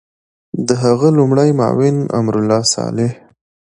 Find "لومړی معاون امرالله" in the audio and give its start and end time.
1.17-2.61